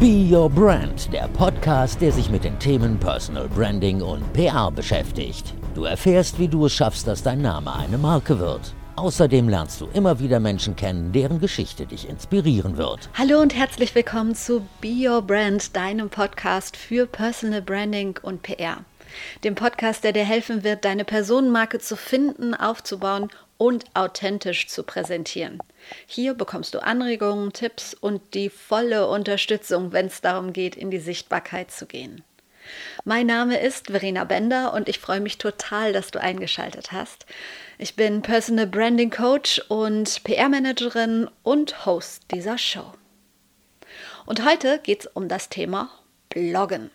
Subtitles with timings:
[0.00, 5.54] Be Your Brand, der Podcast, der sich mit den Themen Personal Branding und PR beschäftigt.
[5.74, 8.74] Du erfährst, wie du es schaffst, dass dein Name eine Marke wird.
[8.94, 13.10] Außerdem lernst du immer wieder Menschen kennen, deren Geschichte dich inspirieren wird.
[13.14, 18.84] Hallo und herzlich willkommen zu Be Your Brand, deinem Podcast für Personal Branding und PR.
[19.42, 25.58] Dem Podcast, der dir helfen wird, deine Personenmarke zu finden, aufzubauen und authentisch zu präsentieren.
[26.06, 30.98] Hier bekommst du Anregungen, Tipps und die volle Unterstützung, wenn es darum geht, in die
[30.98, 32.22] Sichtbarkeit zu gehen.
[33.04, 37.26] Mein Name ist Verena Bender und ich freue mich total, dass du eingeschaltet hast.
[37.78, 42.92] Ich bin Personal Branding Coach und PR-Managerin und Host dieser Show.
[44.26, 45.90] Und heute geht es um das Thema
[46.28, 46.90] Bloggen.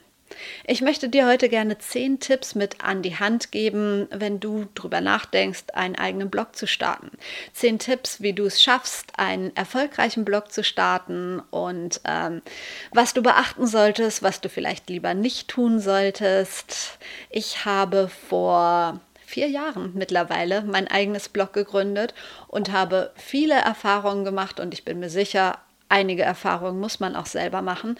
[0.65, 5.01] Ich möchte dir heute gerne zehn Tipps mit an die Hand geben, wenn du darüber
[5.01, 7.11] nachdenkst, einen eigenen Blog zu starten.
[7.53, 12.41] Zehn Tipps, wie du es schaffst, einen erfolgreichen Blog zu starten und ähm,
[12.91, 16.97] was du beachten solltest, was du vielleicht lieber nicht tun solltest.
[17.29, 22.13] Ich habe vor vier Jahren mittlerweile mein eigenes Blog gegründet
[22.47, 25.57] und habe viele Erfahrungen gemacht und ich bin mir sicher,
[25.93, 27.97] einige Erfahrungen muss man auch selber machen.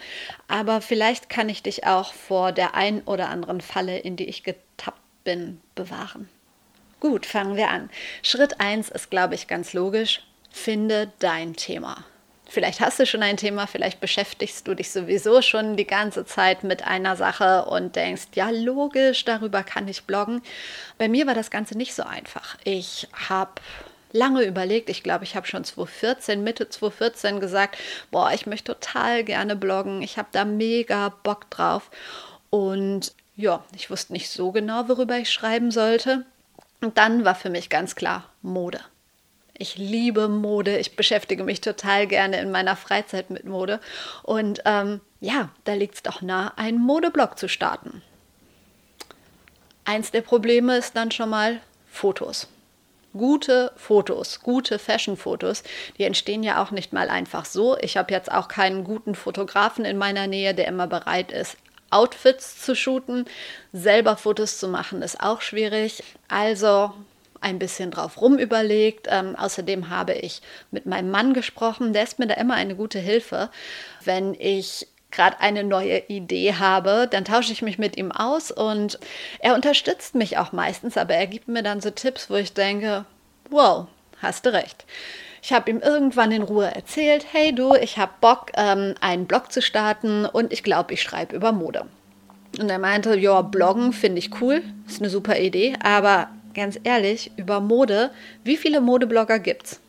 [0.48, 4.42] Aber vielleicht kann ich dich auch vor der ein oder anderen Falle, in die ich
[4.42, 6.28] getappt bin, bewahren.
[6.98, 7.90] Gut, fangen wir an.
[8.22, 10.22] Schritt 1 ist, glaube ich, ganz logisch.
[10.50, 12.04] Finde dein Thema.
[12.46, 16.62] Vielleicht hast du schon ein Thema, vielleicht beschäftigst du dich sowieso schon die ganze Zeit
[16.62, 20.42] mit einer Sache und denkst, ja, logisch, darüber kann ich bloggen.
[20.98, 22.56] Bei mir war das Ganze nicht so einfach.
[22.64, 23.52] Ich habe
[24.14, 24.88] lange überlegt.
[24.88, 27.76] Ich glaube, ich habe schon 2014, Mitte 2014 gesagt,
[28.10, 30.00] boah, ich möchte total gerne bloggen.
[30.00, 31.90] Ich habe da mega Bock drauf.
[32.48, 36.24] Und ja, ich wusste nicht so genau, worüber ich schreiben sollte.
[36.80, 38.80] Und dann war für mich ganz klar Mode.
[39.56, 40.78] Ich liebe Mode.
[40.78, 43.80] Ich beschäftige mich total gerne in meiner Freizeit mit Mode.
[44.22, 48.00] Und ähm, ja, da liegt es doch nah, einen Modeblog zu starten.
[49.84, 51.60] Eins der Probleme ist dann schon mal
[51.90, 52.48] Fotos
[53.16, 55.62] gute Fotos, gute Fashion-Fotos,
[55.98, 57.78] die entstehen ja auch nicht mal einfach so.
[57.78, 61.56] Ich habe jetzt auch keinen guten Fotografen in meiner Nähe, der immer bereit ist,
[61.90, 63.24] Outfits zu shooten.
[63.72, 66.02] Selber Fotos zu machen ist auch schwierig.
[66.28, 66.92] Also
[67.40, 69.06] ein bisschen drauf rum überlegt.
[69.08, 71.92] Ähm, außerdem habe ich mit meinem Mann gesprochen.
[71.92, 73.50] Der ist mir da immer eine gute Hilfe,
[74.02, 78.98] wenn ich gerade eine neue Idee habe, dann tausche ich mich mit ihm aus und
[79.38, 83.04] er unterstützt mich auch meistens, aber er gibt mir dann so Tipps, wo ich denke,
[83.50, 83.86] wow,
[84.20, 84.84] hast du recht.
[85.42, 89.52] Ich habe ihm irgendwann in Ruhe erzählt, hey du, ich habe Bock, ähm, einen Blog
[89.52, 91.84] zu starten und ich glaube, ich schreibe über Mode.
[92.58, 97.32] Und er meinte, ja, bloggen finde ich cool, ist eine super Idee, aber ganz ehrlich,
[97.36, 98.10] über Mode,
[98.44, 99.80] wie viele Modeblogger gibt's?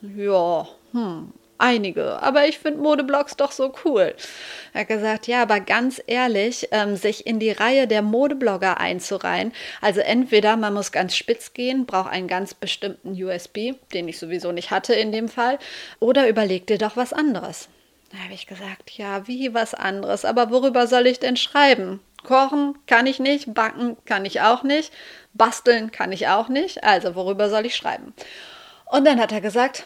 [0.00, 4.14] Ja, hm, einige, aber ich finde Modeblogs doch so cool.
[4.72, 9.52] Er hat gesagt, ja, aber ganz ehrlich, ähm, sich in die Reihe der Modeblogger einzureihen,
[9.80, 14.52] also entweder man muss ganz spitz gehen, braucht einen ganz bestimmten USB, den ich sowieso
[14.52, 15.58] nicht hatte in dem Fall,
[16.00, 17.68] oder überleg dir doch was anderes.
[18.12, 22.00] Da habe ich gesagt, ja, wie was anderes, aber worüber soll ich denn schreiben?
[22.24, 24.92] Kochen kann ich nicht, backen kann ich auch nicht,
[25.34, 28.14] basteln kann ich auch nicht, also worüber soll ich schreiben?
[28.86, 29.84] Und dann hat er gesagt,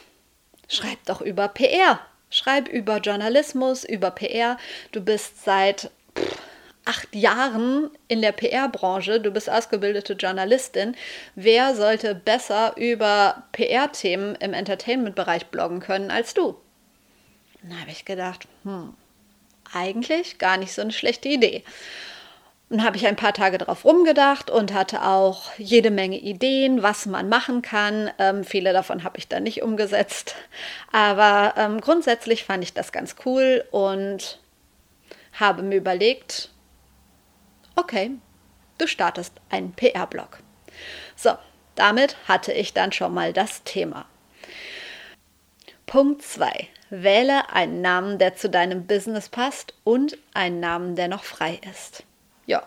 [0.70, 2.00] Schreib doch über PR.
[2.30, 4.56] Schreib über Journalismus, über PR.
[4.92, 6.38] Du bist seit pff,
[6.84, 10.96] acht Jahren in der PR-Branche, du bist ausgebildete Journalistin.
[11.34, 16.56] Wer sollte besser über PR-Themen im Entertainment-Bereich bloggen können als du?
[17.62, 18.94] Da habe ich gedacht, hm,
[19.72, 21.64] eigentlich gar nicht so eine schlechte Idee.
[22.70, 27.04] Dann habe ich ein paar Tage darauf rumgedacht und hatte auch jede Menge Ideen, was
[27.04, 28.12] man machen kann.
[28.18, 30.36] Ähm, viele davon habe ich dann nicht umgesetzt.
[30.92, 34.38] Aber ähm, grundsätzlich fand ich das ganz cool und
[35.32, 36.50] habe mir überlegt,
[37.74, 38.12] okay,
[38.78, 40.38] du startest einen PR-Blog.
[41.16, 41.32] So,
[41.74, 44.06] damit hatte ich dann schon mal das Thema.
[45.86, 46.68] Punkt 2.
[46.90, 52.04] Wähle einen Namen, der zu deinem Business passt und einen Namen, der noch frei ist.
[52.50, 52.64] Ja.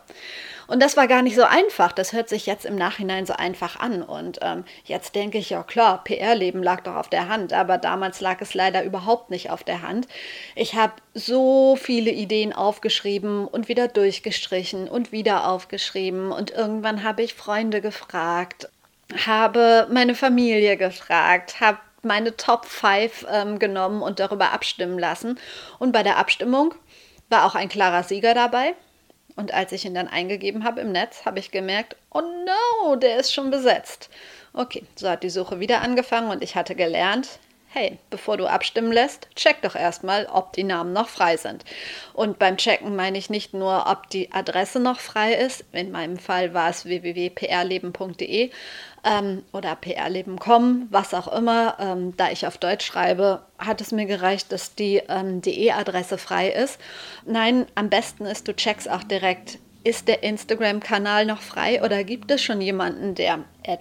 [0.65, 1.91] Und das war gar nicht so einfach.
[1.91, 4.01] Das hört sich jetzt im Nachhinein so einfach an.
[4.01, 7.51] Und ähm, jetzt denke ich, ja klar, PR-Leben lag doch auf der Hand.
[7.51, 10.07] Aber damals lag es leider überhaupt nicht auf der Hand.
[10.55, 16.31] Ich habe so viele Ideen aufgeschrieben und wieder durchgestrichen und wieder aufgeschrieben.
[16.31, 18.69] Und irgendwann habe ich Freunde gefragt,
[19.25, 25.37] habe meine Familie gefragt, habe meine Top 5 ähm, genommen und darüber abstimmen lassen.
[25.77, 26.73] Und bei der Abstimmung
[27.27, 28.75] war auch ein klarer Sieger dabei.
[29.35, 33.17] Und als ich ihn dann eingegeben habe im Netz, habe ich gemerkt, oh no, der
[33.17, 34.09] ist schon besetzt.
[34.53, 37.39] Okay, so hat die Suche wieder angefangen und ich hatte gelernt,
[37.73, 41.65] hey, bevor du abstimmen lässt, check doch erstmal, ob die Namen noch frei sind.
[42.13, 46.17] Und beim Checken meine ich nicht nur, ob die Adresse noch frei ist, in meinem
[46.17, 48.51] Fall war es www.prleben.de
[49.03, 51.77] ähm, oder prleben.com, was auch immer.
[51.79, 56.49] Ähm, da ich auf Deutsch schreibe, hat es mir gereicht, dass die ähm, DE-Adresse frei
[56.49, 56.79] ist.
[57.25, 62.31] Nein, am besten ist, du checkst auch direkt, ist der Instagram-Kanal noch frei oder gibt
[62.31, 63.39] es schon jemanden, der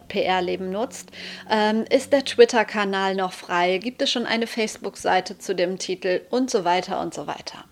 [0.09, 1.11] PR-Leben nutzt?
[1.51, 3.79] Ähm, ist der Twitter-Kanal noch frei?
[3.79, 7.65] Gibt es schon eine Facebook-Seite zu dem Titel und so weiter und so weiter?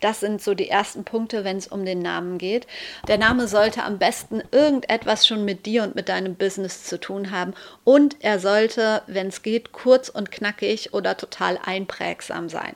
[0.00, 2.66] Das sind so die ersten Punkte, wenn es um den Namen geht.
[3.08, 7.30] Der Name sollte am besten irgendetwas schon mit dir und mit deinem Business zu tun
[7.30, 7.54] haben
[7.84, 12.74] und er sollte, wenn es geht, kurz und knackig oder total einprägsam sein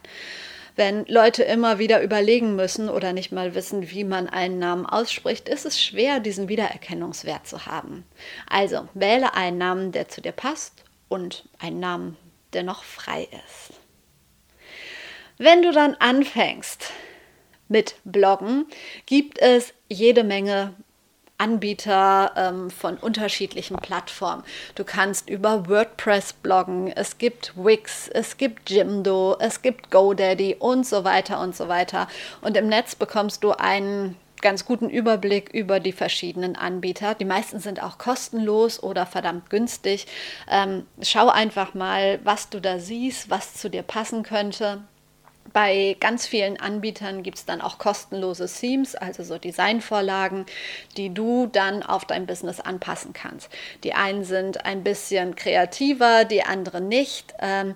[0.76, 5.48] wenn Leute immer wieder überlegen müssen oder nicht mal wissen, wie man einen Namen ausspricht,
[5.48, 8.04] ist es schwer, diesen Wiedererkennungswert zu haben.
[8.48, 12.16] Also wähle einen Namen, der zu dir passt und einen Namen,
[12.52, 13.78] der noch frei ist.
[15.38, 16.92] Wenn du dann anfängst
[17.68, 18.66] mit Bloggen,
[19.06, 20.74] gibt es jede Menge
[21.40, 24.44] Anbieter ähm, von unterschiedlichen Plattformen.
[24.74, 30.86] Du kannst über WordPress bloggen, es gibt Wix, es gibt Jimdo, es gibt GoDaddy und
[30.86, 32.08] so weiter und so weiter.
[32.42, 37.14] Und im Netz bekommst du einen ganz guten Überblick über die verschiedenen Anbieter.
[37.14, 40.06] Die meisten sind auch kostenlos oder verdammt günstig.
[40.48, 44.82] Ähm, schau einfach mal, was du da siehst, was zu dir passen könnte.
[45.52, 50.46] Bei ganz vielen Anbietern gibt es dann auch kostenlose Themes, also so Designvorlagen,
[50.96, 53.50] die du dann auf dein Business anpassen kannst.
[53.82, 57.34] Die einen sind ein bisschen kreativer, die anderen nicht.
[57.40, 57.74] Ähm,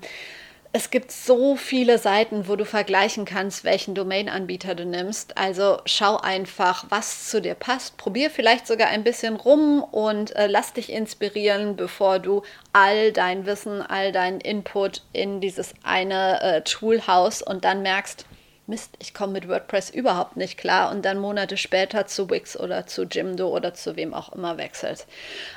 [0.76, 5.38] es gibt so viele Seiten, wo du vergleichen kannst, welchen Domain-Anbieter du nimmst.
[5.38, 7.96] Also schau einfach, was zu dir passt.
[7.96, 12.42] Probier vielleicht sogar ein bisschen rum und äh, lass dich inspirieren, bevor du
[12.72, 18.26] all dein Wissen, all dein Input in dieses eine äh, Tool haust und dann merkst,
[18.66, 22.84] Mist, ich komme mit WordPress überhaupt nicht klar und dann Monate später zu Wix oder
[22.84, 25.06] zu Jimdo oder zu wem auch immer wechselt.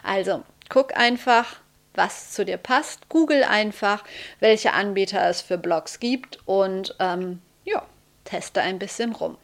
[0.03, 1.55] Also guck einfach,
[1.97, 3.09] was zu dir passt.
[3.09, 4.03] Google einfach,
[4.39, 7.83] welche Anbieter es für Blogs gibt und ähm, ja,
[8.23, 9.37] teste ein bisschen rum.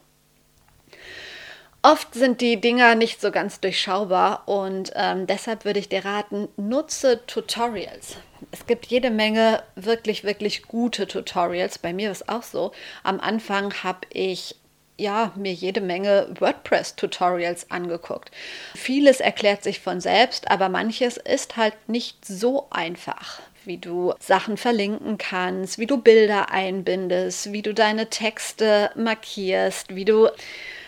[1.86, 6.48] Oft sind die Dinger nicht so ganz durchschaubar und ähm, deshalb würde ich dir raten,
[6.56, 8.16] nutze Tutorials.
[8.52, 11.80] Es gibt jede Menge wirklich, wirklich gute Tutorials.
[11.80, 12.72] Bei mir ist auch so.
[13.04, 14.56] Am Anfang habe ich
[15.04, 18.32] ja, mir jede Menge WordPress-Tutorials angeguckt.
[18.74, 24.58] Vieles erklärt sich von selbst, aber manches ist halt nicht so einfach wie du Sachen
[24.58, 30.28] verlinken kannst, wie du Bilder einbindest, wie du deine Texte markierst, wie du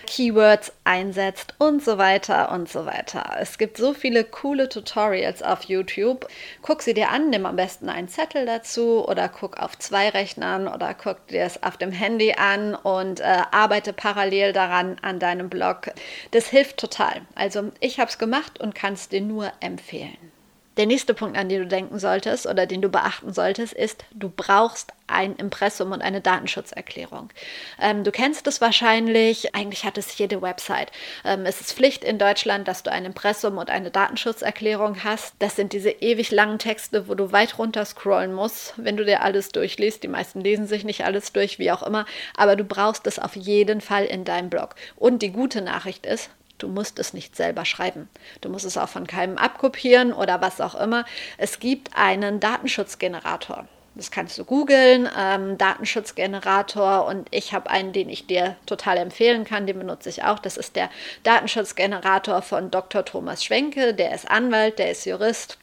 [0.06, 3.36] Keywords einsetzt und so weiter und so weiter.
[3.40, 6.28] Es gibt so viele coole Tutorials auf YouTube.
[6.62, 10.68] Guck sie dir an, nimm am besten einen Zettel dazu oder guck auf zwei Rechnern
[10.68, 15.50] oder guck dir es auf dem Handy an und äh, arbeite parallel daran an deinem
[15.50, 15.92] Blog.
[16.31, 17.22] Das hilft total.
[17.36, 20.35] Also ich habe es gemacht und kann es dir nur empfehlen.
[20.77, 24.30] Der nächste Punkt, an den du denken solltest oder den du beachten solltest, ist, du
[24.30, 27.30] brauchst ein Impressum und eine Datenschutzerklärung.
[27.80, 30.92] Ähm, du kennst es wahrscheinlich, eigentlich hat es jede Website.
[31.24, 35.36] Ähm, es ist Pflicht in Deutschland, dass du ein Impressum und eine Datenschutzerklärung hast.
[35.39, 39.22] Das sind diese ewig langen Texte, wo du weit runter scrollen musst, wenn du dir
[39.22, 40.04] alles durchliest.
[40.04, 42.05] Die meisten lesen sich nicht alles durch, wie auch immer,
[42.36, 44.75] aber du brauchst es auf jeden Fall in deinem Blog.
[44.96, 48.10] Und die gute Nachricht ist, Du musst es nicht selber schreiben.
[48.42, 51.06] Du musst es auch von keinem abkopieren oder was auch immer.
[51.38, 53.68] Es gibt einen Datenschutzgenerator.
[53.96, 59.46] Das kannst du googeln, ähm, Datenschutzgenerator und ich habe einen, den ich dir total empfehlen
[59.46, 60.40] kann, den benutze ich auch.
[60.40, 60.90] Das ist der
[61.24, 63.06] Datenschutzgenerator von Dr.
[63.06, 65.58] Thomas Schwenke, der ist Anwalt, der ist Jurist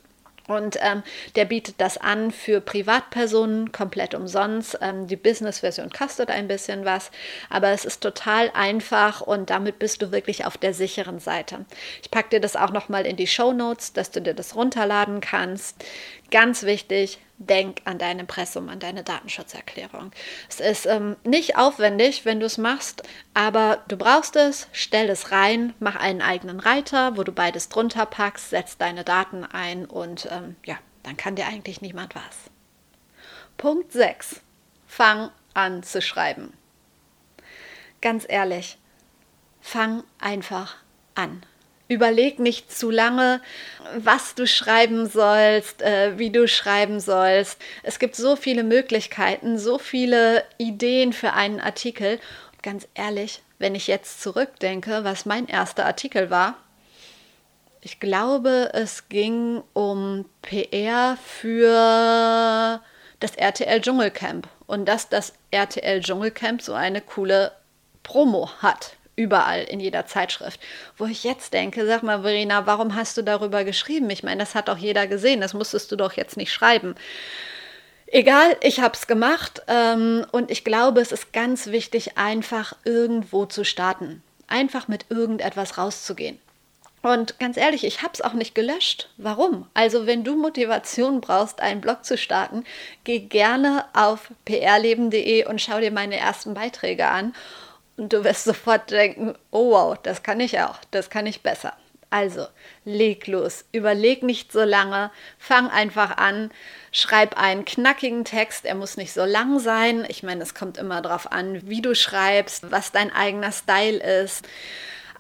[0.49, 1.03] und ähm,
[1.37, 4.79] der bietet das an für Privatpersonen komplett umsonst.
[4.81, 7.11] Ähm, die Business-Version kostet ein bisschen was,
[7.49, 11.65] aber es ist total einfach und damit bist du wirklich auf der sicheren Seite.
[12.03, 15.21] Ich packe dir das auch nochmal in die Show Notes, dass du dir das runterladen
[15.21, 15.85] kannst.
[16.31, 20.13] Ganz wichtig, denk an dein Impressum, an deine Datenschutzerklärung.
[20.49, 23.03] Es ist ähm, nicht aufwendig, wenn du es machst,
[23.35, 28.07] aber du brauchst es, stell es rein, mach einen eigenen Reiter, wo du beides drunter
[28.07, 32.51] packst, setz deine Daten ein und ähm, ja, dann kann dir eigentlich niemand was.
[33.57, 34.41] Punkt 6.
[34.87, 36.53] Fang an zu schreiben.
[38.01, 38.79] Ganz ehrlich,
[39.61, 40.77] fang einfach
[41.15, 41.47] an.
[41.89, 43.41] Überleg nicht zu lange,
[43.97, 47.61] was du schreiben sollst, äh, wie du schreiben sollst.
[47.83, 52.19] Es gibt so viele Möglichkeiten, so viele Ideen für einen Artikel.
[52.53, 56.57] Und ganz ehrlich, wenn ich jetzt zurückdenke, was mein erster Artikel war,
[57.85, 62.81] ich glaube, es ging um PR für
[63.19, 67.53] das RTL Dschungelcamp und dass das RTL Dschungelcamp so eine coole
[68.05, 68.97] Promo hat.
[69.14, 70.59] Überall in jeder Zeitschrift.
[70.97, 74.09] Wo ich jetzt denke, sag mal, Verena, warum hast du darüber geschrieben?
[74.11, 76.95] Ich meine, das hat doch jeder gesehen, das musstest du doch jetzt nicht schreiben.
[78.07, 83.47] Egal, ich habe es gemacht ähm, und ich glaube, es ist ganz wichtig, einfach irgendwo
[83.47, 84.23] zu starten.
[84.49, 86.38] Einfach mit irgendetwas rauszugehen.
[87.02, 89.09] Und ganz ehrlich, ich habe es auch nicht gelöscht.
[89.16, 89.66] Warum?
[89.75, 92.64] Also wenn du Motivation brauchst, einen Blog zu starten,
[93.04, 97.35] geh gerne auf prleben.de und schau dir meine ersten Beiträge an.
[97.97, 101.75] Und du wirst sofort denken, oh wow, das kann ich auch, das kann ich besser.
[102.13, 102.47] Also,
[102.85, 106.51] leg los, überleg nicht so lange, fang einfach an,
[106.91, 110.05] schreib einen knackigen Text, er muss nicht so lang sein.
[110.09, 114.47] Ich meine, es kommt immer darauf an, wie du schreibst, was dein eigener Style ist.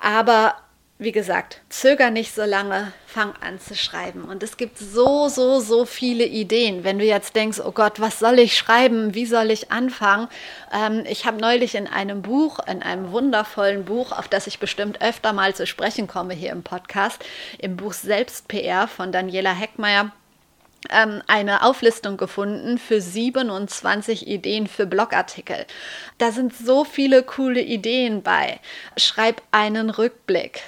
[0.00, 0.54] Aber
[1.04, 4.24] wie gesagt, zöger nicht so lange, fang an zu schreiben.
[4.24, 6.84] Und es gibt so, so, so viele Ideen.
[6.84, 9.14] Wenn du jetzt denkst, oh Gott, was soll ich schreiben?
[9.14, 10.28] Wie soll ich anfangen?
[10.72, 15.02] Ähm, ich habe neulich in einem Buch, in einem wundervollen Buch, auf das ich bestimmt
[15.02, 17.24] öfter mal zu sprechen komme hier im Podcast,
[17.58, 20.12] im Buch Selbst PR von Daniela Heckmeier,
[20.90, 25.66] ähm, eine Auflistung gefunden für 27 Ideen für Blogartikel.
[26.18, 28.60] Da sind so viele coole Ideen bei.
[28.96, 30.62] Schreib einen Rückblick.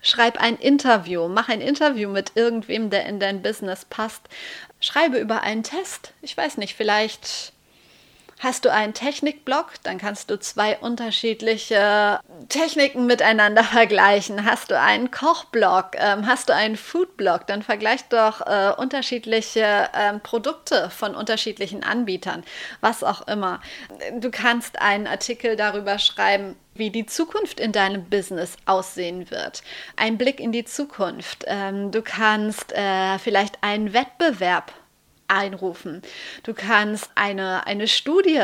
[0.00, 4.22] Schreib ein Interview, mach ein Interview mit irgendwem, der in dein Business passt.
[4.80, 6.14] Schreibe über einen Test.
[6.22, 7.52] Ich weiß nicht, vielleicht
[8.40, 14.44] Hast du einen Technikblock, dann kannst du zwei unterschiedliche Techniken miteinander vergleichen.
[14.44, 20.20] Hast du einen Kochblock, ähm, hast du einen Foodblock, dann vergleich doch äh, unterschiedliche ähm,
[20.20, 22.44] Produkte von unterschiedlichen Anbietern,
[22.80, 23.60] was auch immer.
[24.20, 29.62] Du kannst einen Artikel darüber schreiben, wie die Zukunft in deinem Business aussehen wird.
[29.96, 31.44] Ein Blick in die Zukunft.
[31.48, 34.72] Ähm, du kannst äh, vielleicht einen Wettbewerb
[35.28, 36.02] einrufen.
[36.42, 38.42] Du kannst eine, eine Studie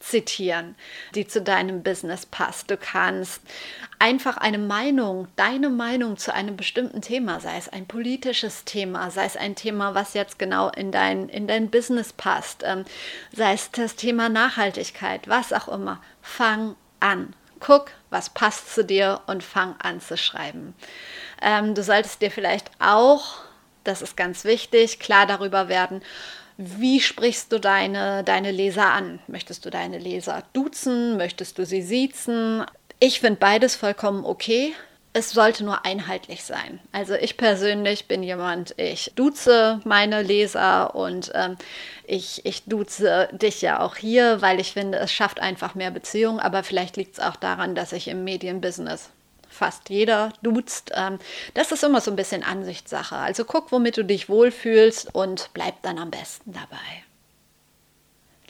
[0.00, 0.76] zitieren,
[1.14, 2.70] die zu deinem Business passt.
[2.70, 3.42] Du kannst
[3.98, 9.24] einfach eine Meinung, deine Meinung zu einem bestimmten Thema, sei es ein politisches Thema, sei
[9.24, 12.84] es ein Thema, was jetzt genau in dein, in dein Business passt, ähm,
[13.34, 17.34] sei es das Thema Nachhaltigkeit, was auch immer, fang an.
[17.60, 20.74] Guck, was passt zu dir und fang an zu schreiben.
[21.42, 23.47] Ähm, du solltest dir vielleicht auch
[23.88, 26.02] das ist ganz wichtig, klar darüber werden,
[26.58, 29.20] wie sprichst du deine, deine Leser an?
[29.28, 31.16] Möchtest du deine Leser duzen?
[31.16, 32.66] Möchtest du sie siezen?
[32.98, 34.74] Ich finde beides vollkommen okay.
[35.12, 36.80] Es sollte nur einheitlich sein.
[36.90, 41.56] Also ich persönlich bin jemand, ich duze meine Leser und ähm,
[42.04, 46.40] ich, ich duze dich ja auch hier, weil ich finde, es schafft einfach mehr Beziehungen.
[46.40, 49.10] Aber vielleicht liegt es auch daran, dass ich im Medienbusiness
[49.58, 50.92] fast jeder duzt.
[50.94, 51.18] Ähm,
[51.54, 53.16] das ist immer so ein bisschen Ansichtssache.
[53.16, 57.04] Also guck, womit du dich wohlfühlst und bleib dann am besten dabei.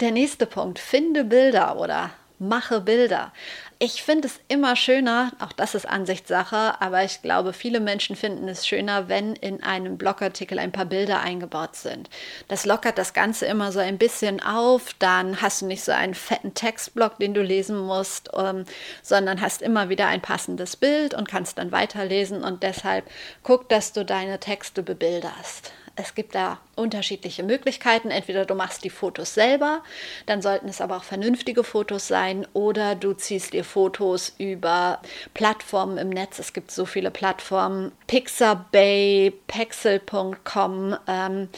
[0.01, 3.33] Der nächste Punkt, finde Bilder oder mache Bilder.
[3.81, 8.49] Ich finde es immer schöner, auch das ist Ansichtssache, aber ich glaube, viele Menschen finden
[8.49, 12.11] es schöner, wenn in einem Blogartikel ein paar Bilder eingebaut sind.
[12.49, 16.15] Das lockert das Ganze immer so ein bisschen auf, dann hast du nicht so einen
[16.15, 18.65] fetten Textblock, den du lesen musst, ähm,
[19.05, 23.09] sondern hast immer wieder ein passendes Bild und kannst dann weiterlesen und deshalb
[23.45, 25.71] guck, dass du deine Texte bebilderst.
[26.01, 28.11] Es gibt da unterschiedliche Möglichkeiten.
[28.11, 29.83] Entweder du machst die Fotos selber,
[30.27, 35.03] dann sollten es aber auch vernünftige Fotos sein, oder du ziehst dir Fotos über
[35.35, 36.39] Plattformen im Netz.
[36.39, 40.97] Es gibt so viele Plattformen, Pixabay, Pexel.com.
[41.09, 41.49] Ähm,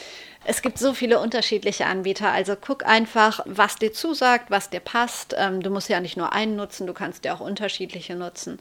[0.43, 5.35] es gibt so viele unterschiedliche Anbieter, also guck einfach, was dir zusagt, was dir passt.
[5.37, 8.57] Ähm, du musst ja nicht nur einen nutzen, du kannst ja auch unterschiedliche nutzen.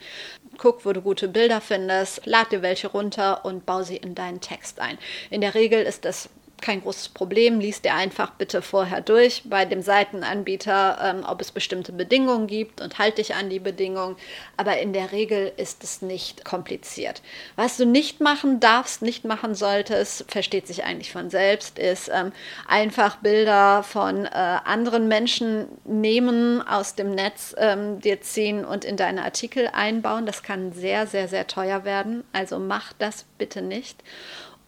[0.61, 4.43] Guck, wo du gute Bilder findest, lad dir welche runter und bau sie in deinen
[4.43, 4.99] Text ein.
[5.31, 6.29] In der Regel ist das
[6.61, 7.61] kein großes Problem.
[7.61, 12.81] Lies dir einfach bitte vorher durch bei dem Seitenanbieter, ähm, ob es bestimmte Bedingungen gibt
[12.81, 14.17] und halte dich an die Bedingungen.
[14.57, 17.23] Aber in der Regel ist es nicht kompliziert.
[17.57, 22.33] Was du nicht machen darfst, nicht machen solltest, versteht sich eigentlich von selbst, ist ähm,
[22.67, 28.97] einfach Bilder von äh, anderen Menschen nehmen, aus dem Netz ähm, dir ziehen und in
[28.97, 30.27] deine Artikel einbauen.
[30.27, 32.25] Das kann sehr, sehr, sehr teuer werden.
[32.33, 34.03] Also mach das bitte nicht.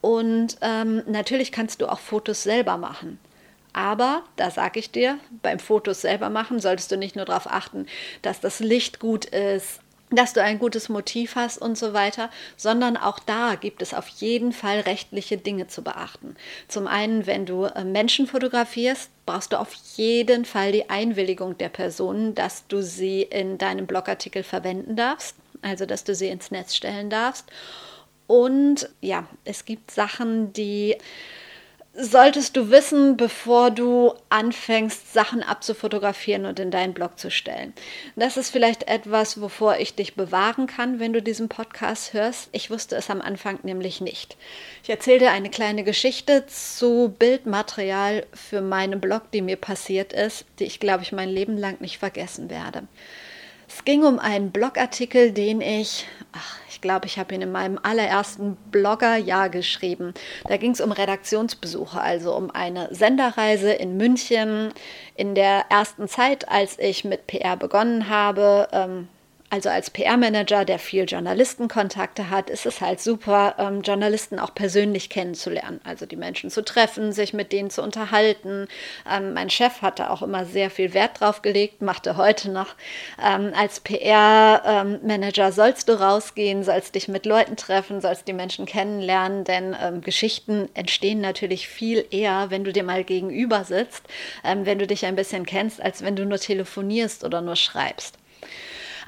[0.02, 3.18] Und ähm, natürlich kannst du auch Fotos selber machen.
[3.72, 7.86] Aber, da sage ich dir, beim Fotos selber machen solltest du nicht nur darauf achten,
[8.20, 9.80] dass das Licht gut ist,
[10.10, 14.08] dass du ein gutes Motiv hast und so weiter, sondern auch da gibt es auf
[14.08, 16.36] jeden Fall rechtliche Dinge zu beachten.
[16.68, 21.70] Zum einen, wenn du äh, Menschen fotografierst, brauchst du auf jeden Fall die Einwilligung der
[21.70, 26.74] Personen, dass du sie in deinem Blogartikel verwenden darfst, also dass du sie ins Netz
[26.74, 27.46] stellen darfst.
[28.26, 30.96] Und ja, es gibt Sachen, die
[31.94, 37.74] solltest du wissen, bevor du anfängst, Sachen abzufotografieren und in deinen Blog zu stellen.
[38.16, 42.48] Das ist vielleicht etwas, wovor ich dich bewahren kann, wenn du diesen Podcast hörst.
[42.52, 44.36] Ich wusste es am Anfang nämlich nicht.
[44.82, 50.46] Ich erzähle dir eine kleine Geschichte zu Bildmaterial für meinen Blog, die mir passiert ist,
[50.58, 52.84] die ich, glaube ich, mein Leben lang nicht vergessen werde.
[53.74, 57.78] Es ging um einen Blogartikel, den ich, ach, ich glaube, ich habe ihn in meinem
[57.82, 60.12] allerersten Bloggerjahr geschrieben.
[60.46, 64.72] Da ging es um Redaktionsbesuche, also um eine Senderreise in München
[65.16, 68.68] in der ersten Zeit, als ich mit PR begonnen habe.
[68.72, 69.08] Ähm,
[69.52, 75.10] also als PR-Manager, der viel Journalistenkontakte hat, ist es halt super, ähm, Journalisten auch persönlich
[75.10, 75.78] kennenzulernen.
[75.84, 78.66] Also die Menschen zu treffen, sich mit denen zu unterhalten.
[79.06, 82.76] Ähm, mein Chef hatte auch immer sehr viel Wert drauf gelegt, machte heute noch.
[83.22, 89.44] Ähm, als PR-Manager sollst du rausgehen, sollst dich mit Leuten treffen, sollst die Menschen kennenlernen,
[89.44, 94.04] denn ähm, Geschichten entstehen natürlich viel eher, wenn du dir mal gegenüber sitzt,
[94.44, 98.16] ähm, wenn du dich ein bisschen kennst, als wenn du nur telefonierst oder nur schreibst.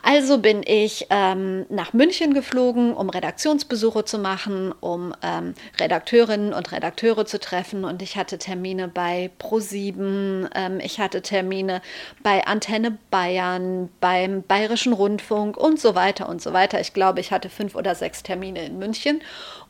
[0.07, 6.73] Also bin ich ähm, nach München geflogen, um Redaktionsbesuche zu machen, um ähm, Redakteurinnen und
[6.73, 7.87] Redakteure zu treffen.
[7.87, 11.81] Und ich hatte Termine bei Pro7, ähm, ich hatte Termine
[12.23, 16.83] bei Antenne Bayern, beim Bayerischen Rundfunk und so weiter und so weiter.
[16.83, 19.23] Ich glaube, ich hatte fünf oder sechs Termine in München.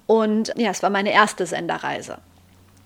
[0.07, 2.19] Und ja, es war meine erste Senderreise.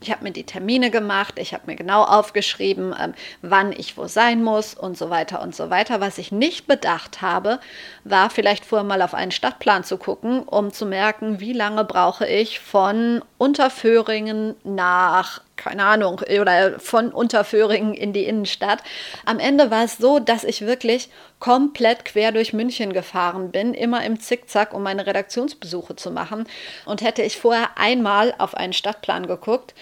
[0.01, 4.07] Ich habe mir die Termine gemacht, ich habe mir genau aufgeschrieben, ähm, wann ich wo
[4.07, 6.01] sein muss und so weiter und so weiter.
[6.01, 7.59] Was ich nicht bedacht habe,
[8.05, 12.27] war vielleicht vorher mal auf einen Stadtplan zu gucken, um zu merken, wie lange brauche
[12.27, 18.83] ich von Unterföhringen nach keine Ahnung, oder von Unterföhringen in die Innenstadt.
[19.27, 24.05] Am Ende war es so, dass ich wirklich komplett quer durch München gefahren bin, immer
[24.05, 26.47] im Zickzack, um meine Redaktionsbesuche zu machen.
[26.87, 29.75] Und hätte ich vorher einmal auf einen Stadtplan geguckt,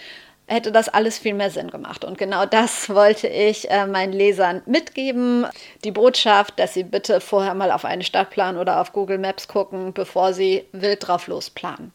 [0.49, 2.04] hätte das alles viel mehr Sinn gemacht.
[2.04, 5.47] Und genau das wollte ich äh, meinen Lesern mitgeben.
[5.85, 9.93] Die Botschaft, dass sie bitte vorher mal auf einen Stadtplan oder auf Google Maps gucken,
[9.93, 11.93] bevor sie wild drauf losplanen.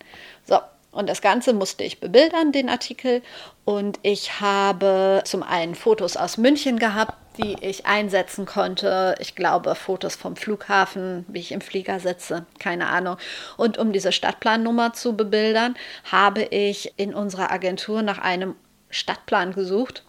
[0.92, 3.22] Und das Ganze musste ich bebildern, den Artikel.
[3.64, 9.16] Und ich habe zum einen Fotos aus München gehabt, die ich einsetzen konnte.
[9.20, 13.18] Ich glaube, Fotos vom Flughafen, wie ich im Flieger sitze, keine Ahnung.
[13.56, 15.76] Und um diese Stadtplannummer zu bebildern,
[16.12, 18.56] habe ich in unserer Agentur nach einem
[18.90, 20.04] Stadtplan gesucht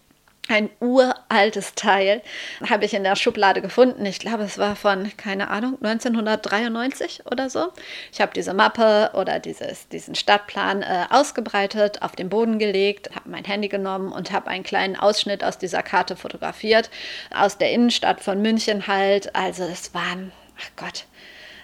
[0.49, 2.21] ein uraltes Teil
[2.69, 4.05] habe ich in der Schublade gefunden.
[4.05, 7.69] Ich glaube, es war von, keine Ahnung, 1993 oder so.
[8.11, 13.29] Ich habe diese Mappe oder dieses, diesen Stadtplan äh, ausgebreitet, auf den Boden gelegt, habe
[13.29, 16.89] mein Handy genommen und habe einen kleinen Ausschnitt aus dieser Karte fotografiert,
[17.33, 19.33] aus der Innenstadt von München halt.
[19.35, 21.05] Also es waren, ach Gott,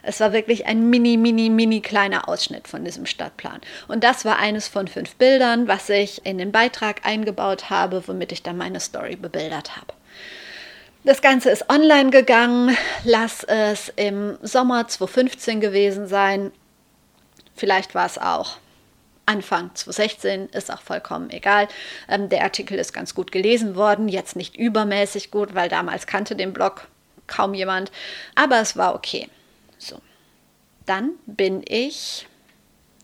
[0.04, 3.62] es war wirklich ein mini, mini, mini kleiner Ausschnitt von diesem Stadtplan.
[3.88, 8.32] Und das war eines von fünf Bildern, was ich in den Beitrag eingebaut habe, womit
[8.32, 9.94] ich dann meine Story bebildert habe.
[11.04, 12.76] Das Ganze ist online gegangen.
[13.04, 16.52] Lass es im Sommer 2015 gewesen sein.
[17.56, 18.58] Vielleicht war es auch
[19.26, 21.68] Anfang 2016, ist auch vollkommen egal.
[22.08, 26.36] Ähm, der Artikel ist ganz gut gelesen worden, jetzt nicht übermäßig gut, weil damals kannte
[26.36, 26.88] den Blog
[27.28, 27.92] kaum jemand,
[28.34, 29.30] aber es war okay.
[29.80, 30.00] So.
[30.86, 32.28] Dann bin ich,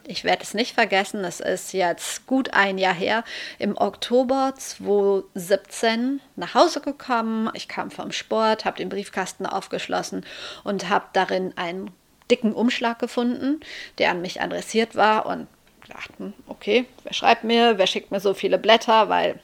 [0.06, 3.24] ich werde es nicht vergessen, es ist jetzt gut ein Jahr her,
[3.58, 7.50] im Oktober 2017 nach Hause gekommen.
[7.54, 10.26] Ich kam vom Sport, habe den Briefkasten aufgeschlossen
[10.64, 11.92] und habe darin einen
[12.30, 13.62] dicken Umschlag gefunden,
[13.98, 15.48] der an mich adressiert war und
[15.82, 19.40] gedacht, hm, okay, wer schreibt mir, wer schickt mir so viele Blätter, weil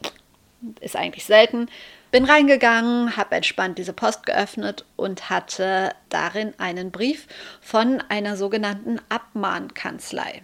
[0.80, 1.70] ist eigentlich selten.
[2.12, 7.26] Bin reingegangen, habe entspannt diese Post geöffnet und hatte darin einen Brief
[7.62, 10.42] von einer sogenannten Abmahnkanzlei.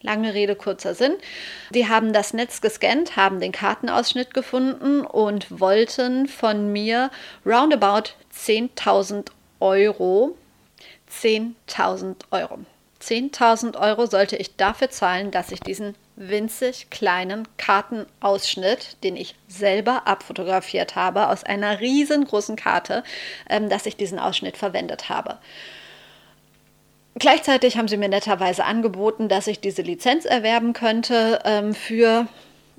[0.00, 1.16] Lange Rede, kurzer Sinn.
[1.70, 7.10] Die haben das Netz gescannt, haben den Kartenausschnitt gefunden und wollten von mir
[7.44, 10.36] roundabout 10.000 Euro.
[11.10, 12.60] 10.000 Euro.
[13.02, 20.06] 10.000 Euro sollte ich dafür zahlen, dass ich diesen winzig kleinen Kartenausschnitt, den ich selber
[20.06, 23.04] abfotografiert habe, aus einer riesengroßen Karte,
[23.48, 25.38] ähm, dass ich diesen Ausschnitt verwendet habe.
[27.14, 32.28] Gleichzeitig haben sie mir netterweise angeboten, dass ich diese Lizenz erwerben könnte ähm, für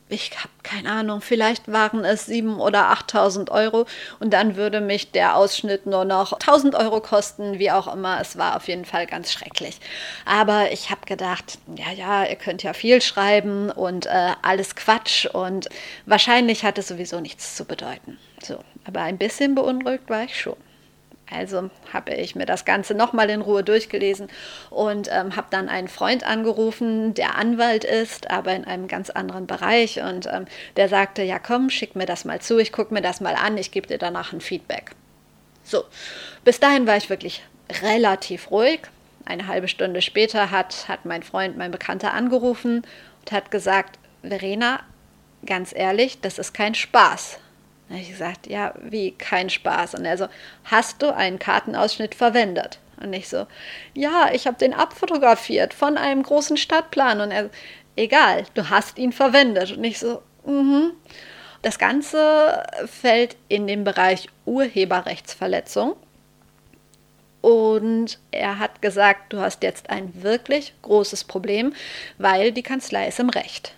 [0.10, 3.86] ich habe keine Ahnung, vielleicht waren es 7.000 oder 8.000 Euro
[4.20, 8.20] und dann würde mich der Ausschnitt nur noch 1.000 Euro kosten, wie auch immer.
[8.20, 9.80] Es war auf jeden Fall ganz schrecklich.
[10.26, 15.26] Aber ich habe gedacht, ja, ja, ihr könnt ja viel schreiben und äh, alles Quatsch
[15.28, 15.70] und
[16.06, 18.18] wahrscheinlich hat es sowieso nichts zu bedeuten.
[18.44, 20.58] So, aber ein bisschen beunruhigt war ich schon.
[21.32, 24.30] Also habe ich mir das Ganze nochmal in Ruhe durchgelesen
[24.70, 29.46] und ähm, habe dann einen Freund angerufen, der Anwalt ist, aber in einem ganz anderen
[29.46, 30.02] Bereich.
[30.02, 33.22] Und ähm, der sagte, ja komm, schick mir das mal zu, ich gucke mir das
[33.22, 34.92] mal an, ich gebe dir danach ein Feedback.
[35.64, 35.84] So,
[36.44, 37.44] bis dahin war ich wirklich
[37.84, 38.82] relativ ruhig.
[39.26, 42.82] Eine halbe Stunde später hat, hat mein Freund, mein Bekannter angerufen
[43.20, 44.80] und hat gesagt, Verena,
[45.46, 47.38] ganz ehrlich, das ist kein Spaß.
[47.90, 49.96] Da habe ich gesagt, ja, wie kein Spaß.
[49.96, 50.28] Und er so,
[50.66, 52.80] hast du einen Kartenausschnitt verwendet?
[53.02, 53.48] Und ich so,
[53.94, 57.20] ja, ich habe den abfotografiert von einem großen Stadtplan.
[57.20, 57.50] Und er,
[57.96, 59.76] egal, du hast ihn verwendet.
[59.76, 60.92] Und ich so, mhm.
[61.62, 65.96] Das Ganze fällt in den Bereich Urheberrechtsverletzung.
[67.42, 71.74] Und er hat gesagt, du hast jetzt ein wirklich großes Problem,
[72.18, 73.74] weil die Kanzlei ist im Recht.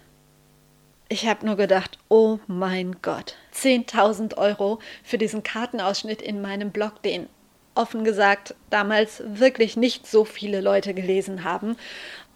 [1.10, 7.02] Ich habe nur gedacht, oh mein Gott, 10.000 Euro für diesen Kartenausschnitt in meinem Blog,
[7.04, 7.28] den
[7.76, 11.78] offen gesagt damals wirklich nicht so viele Leute gelesen haben.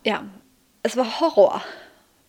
[0.03, 0.23] Ja,
[0.83, 1.61] es war Horror.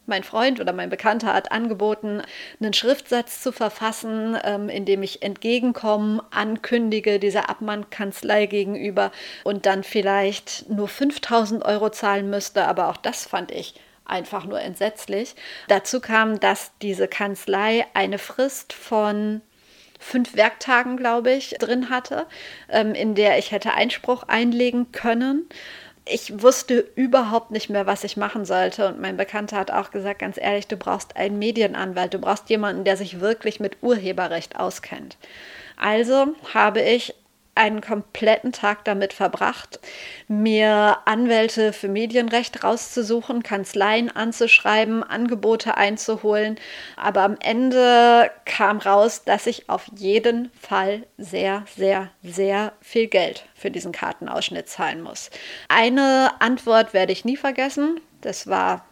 [0.08, 2.22] Mein Freund oder mein Bekannter hat angeboten,
[2.60, 9.10] einen Schriftsatz zu verfassen, ähm, in dem ich Entgegenkommen ankündige dieser Abmannkanzlei gegenüber
[9.42, 12.68] und dann vielleicht nur 5000 Euro zahlen müsste.
[12.68, 13.74] Aber auch das fand ich
[14.06, 15.34] einfach nur entsetzlich.
[15.68, 19.40] Dazu kam, dass diese Kanzlei eine Frist von
[19.98, 22.26] fünf Werktagen, glaube ich, drin hatte,
[22.68, 25.48] ähm, in der ich hätte Einspruch einlegen können.
[26.08, 28.86] Ich wusste überhaupt nicht mehr, was ich machen sollte.
[28.88, 32.84] Und mein Bekannter hat auch gesagt, ganz ehrlich, du brauchst einen Medienanwalt, du brauchst jemanden,
[32.84, 35.16] der sich wirklich mit Urheberrecht auskennt.
[35.76, 37.14] Also habe ich
[37.56, 39.80] einen kompletten Tag damit verbracht,
[40.28, 46.58] mir Anwälte für Medienrecht rauszusuchen, Kanzleien anzuschreiben, Angebote einzuholen.
[46.96, 53.46] Aber am Ende kam raus, dass ich auf jeden Fall sehr, sehr, sehr viel Geld
[53.54, 55.30] für diesen Kartenausschnitt zahlen muss.
[55.68, 58.00] Eine Antwort werde ich nie vergessen.
[58.20, 58.84] Das war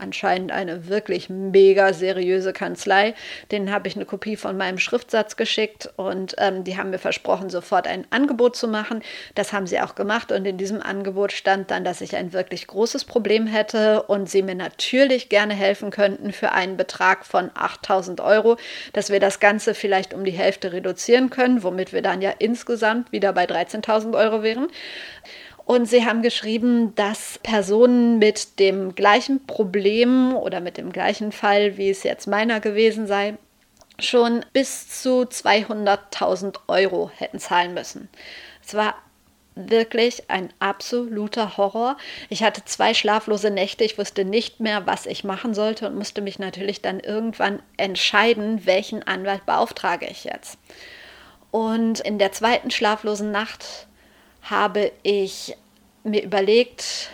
[0.00, 3.14] anscheinend eine wirklich mega seriöse Kanzlei.
[3.50, 7.50] Denen habe ich eine Kopie von meinem Schriftsatz geschickt und ähm, die haben mir versprochen,
[7.50, 9.02] sofort ein Angebot zu machen.
[9.34, 12.66] Das haben sie auch gemacht und in diesem Angebot stand dann, dass ich ein wirklich
[12.66, 18.20] großes Problem hätte und sie mir natürlich gerne helfen könnten für einen Betrag von 8000
[18.20, 18.56] Euro,
[18.92, 23.12] dass wir das Ganze vielleicht um die Hälfte reduzieren können, womit wir dann ja insgesamt
[23.12, 24.68] wieder bei 13.000 Euro wären.
[25.70, 31.76] Und sie haben geschrieben, dass Personen mit dem gleichen Problem oder mit dem gleichen Fall,
[31.76, 33.38] wie es jetzt meiner gewesen sei,
[34.00, 38.08] schon bis zu 200.000 Euro hätten zahlen müssen.
[38.66, 38.96] Es war
[39.54, 41.96] wirklich ein absoluter Horror.
[42.30, 43.84] Ich hatte zwei schlaflose Nächte.
[43.84, 48.66] Ich wusste nicht mehr, was ich machen sollte und musste mich natürlich dann irgendwann entscheiden,
[48.66, 50.58] welchen Anwalt beauftrage ich jetzt.
[51.52, 53.86] Und in der zweiten schlaflosen Nacht
[54.42, 55.56] habe ich
[56.04, 57.10] mir überlegt,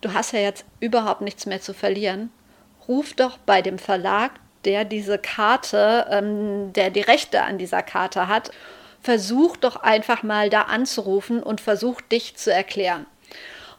[0.00, 2.30] du hast ja jetzt überhaupt nichts mehr zu verlieren.
[2.88, 4.32] Ruf doch bei dem Verlag,
[4.64, 8.50] der diese Karte, ähm, der die Rechte an dieser Karte hat,
[9.00, 13.06] versuch doch einfach mal da anzurufen und versuch dich zu erklären.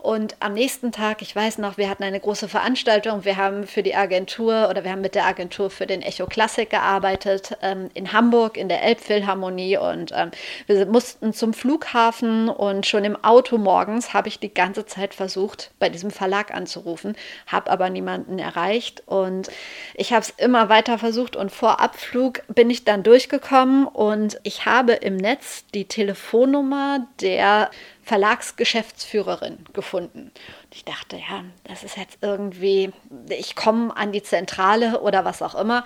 [0.06, 3.26] Und am nächsten Tag, ich weiß noch, wir hatten eine große Veranstaltung.
[3.26, 6.70] Wir haben für die Agentur oder wir haben mit der Agentur für den Echo Classic
[6.70, 9.78] gearbeitet ähm, in Hamburg in der Elbphilharmonie.
[9.78, 10.30] Und ähm,
[10.68, 15.72] wir mussten zum Flughafen und schon im Auto morgens habe ich die ganze Zeit versucht,
[15.80, 17.16] bei diesem Verlag anzurufen,
[17.48, 19.02] habe aber niemanden erreicht.
[19.08, 19.50] Und
[19.96, 23.88] ich habe es immer weiter versucht und vor Abflug bin ich dann durchgekommen.
[23.88, 27.72] Und ich habe im Netz die Telefonnummer der
[28.06, 30.32] Verlagsgeschäftsführerin gefunden.
[30.64, 32.92] Und ich dachte, ja, das ist jetzt irgendwie,
[33.30, 35.84] ich komme an die Zentrale oder was auch immer.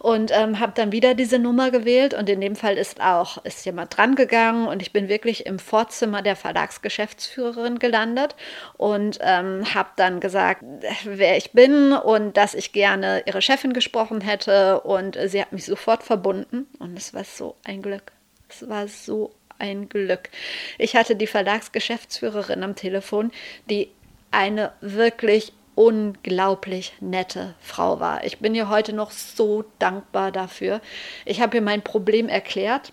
[0.00, 2.12] Und ähm, habe dann wieder diese Nummer gewählt.
[2.12, 5.60] Und in dem Fall ist auch, ist jemand dran gegangen und ich bin wirklich im
[5.60, 8.34] Vorzimmer der Verlagsgeschäftsführerin gelandet
[8.76, 10.64] und ähm, habe dann gesagt,
[11.04, 14.80] wer ich bin und dass ich gerne ihre Chefin gesprochen hätte.
[14.80, 16.66] Und sie hat mich sofort verbunden.
[16.80, 18.10] Und es war so ein Glück.
[18.48, 19.30] Es war so
[19.60, 20.30] ein Glück.
[20.78, 23.30] Ich hatte die Verlagsgeschäftsführerin am Telefon,
[23.68, 23.90] die
[24.30, 28.24] eine wirklich unglaublich nette Frau war.
[28.24, 30.80] Ich bin ihr heute noch so dankbar dafür.
[31.24, 32.92] Ich habe ihr mein Problem erklärt.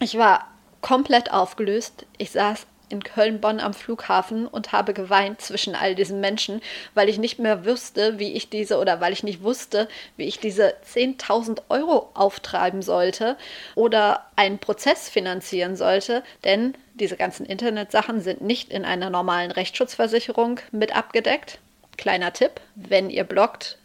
[0.00, 0.48] Ich war
[0.80, 2.06] komplett aufgelöst.
[2.18, 6.60] Ich saß in Köln-Bonn am Flughafen und habe geweint zwischen all diesen Menschen,
[6.94, 10.38] weil ich nicht mehr wusste, wie ich diese oder weil ich nicht wusste, wie ich
[10.38, 13.36] diese 10.000 Euro auftreiben sollte
[13.74, 20.60] oder einen Prozess finanzieren sollte, denn diese ganzen Internetsachen sind nicht in einer normalen Rechtsschutzversicherung
[20.70, 21.58] mit abgedeckt.
[21.96, 23.78] Kleiner Tipp, wenn ihr bloggt,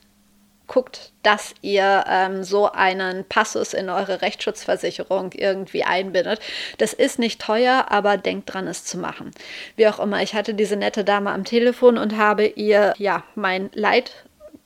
[0.67, 6.39] guckt, dass ihr ähm, so einen Passus in eure Rechtsschutzversicherung irgendwie einbindet.
[6.77, 9.31] Das ist nicht teuer, aber denkt dran, es zu machen.
[9.75, 13.69] Wie auch immer, ich hatte diese nette Dame am Telefon und habe ihr ja mein
[13.73, 14.11] Leid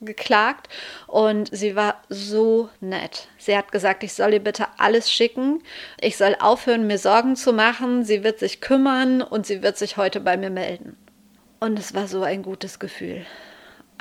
[0.01, 0.67] geklagt
[1.07, 3.27] und sie war so nett.
[3.37, 5.61] Sie hat gesagt, ich soll ihr bitte alles schicken.
[5.99, 8.03] Ich soll aufhören, mir Sorgen zu machen.
[8.03, 10.97] Sie wird sich kümmern und sie wird sich heute bei mir melden.
[11.59, 13.25] Und es war so ein gutes Gefühl.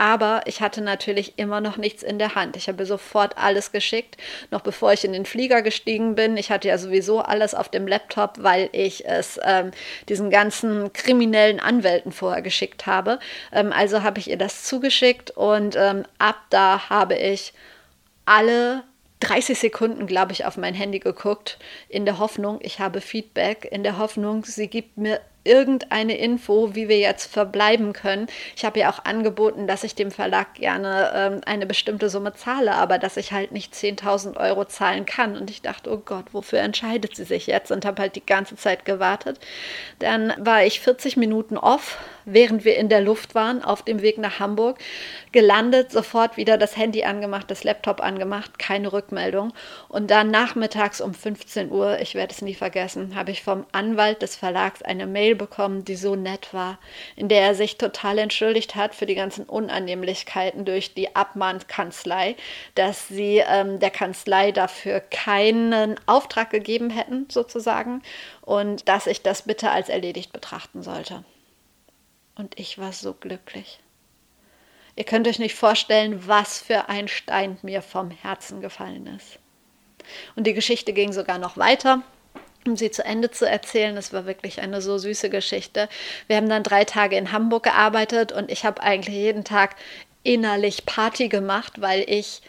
[0.01, 2.57] Aber ich hatte natürlich immer noch nichts in der Hand.
[2.57, 4.17] Ich habe sofort alles geschickt,
[4.51, 6.39] noch bevor ich in den Flieger gestiegen bin.
[6.39, 9.73] Ich hatte ja sowieso alles auf dem Laptop, weil ich es ähm,
[10.09, 13.19] diesen ganzen kriminellen Anwälten vorher geschickt habe.
[13.53, 17.53] Ähm, also habe ich ihr das zugeschickt und ähm, ab da habe ich
[18.25, 18.85] alle
[19.21, 21.59] 30 Sekunden, glaube ich, auf mein Handy geguckt,
[21.91, 26.89] in der Hoffnung, ich habe Feedback, in der Hoffnung, sie gibt mir irgendeine Info, wie
[26.89, 28.27] wir jetzt verbleiben können.
[28.57, 32.75] Ich habe ja auch angeboten, dass ich dem Verlag gerne ähm, eine bestimmte Summe zahle,
[32.75, 35.37] aber dass ich halt nicht 10.000 Euro zahlen kann.
[35.37, 37.71] Und ich dachte, oh Gott, wofür entscheidet sie sich jetzt?
[37.71, 39.41] Und habe halt die ganze Zeit gewartet.
[39.99, 44.19] Dann war ich 40 Minuten off, während wir in der Luft waren, auf dem Weg
[44.19, 44.79] nach Hamburg.
[45.33, 49.55] Gelandet, sofort wieder das Handy angemacht, das Laptop angemacht, keine Rückmeldung.
[49.89, 54.21] Und dann nachmittags um 15 Uhr, ich werde es nie vergessen, habe ich vom Anwalt
[54.21, 56.79] des Verlags eine Mail Mail bekommen, die so nett war,
[57.17, 62.37] in der er sich total entschuldigt hat für die ganzen Unannehmlichkeiten durch die Abmahnkanzlei,
[62.75, 68.03] dass sie ähm, der Kanzlei dafür keinen Auftrag gegeben hätten, sozusagen,
[68.43, 71.25] und dass ich das bitte als erledigt betrachten sollte.
[72.35, 73.81] Und ich war so glücklich.
[74.97, 79.39] Ihr könnt euch nicht vorstellen, was für ein Stein mir vom Herzen gefallen ist.
[80.35, 82.03] Und die Geschichte ging sogar noch weiter
[82.67, 83.97] um sie zu Ende zu erzählen.
[83.97, 85.89] Es war wirklich eine so süße Geschichte.
[86.27, 89.77] Wir haben dann drei Tage in Hamburg gearbeitet und ich habe eigentlich jeden Tag
[90.23, 92.43] innerlich Party gemacht, weil ich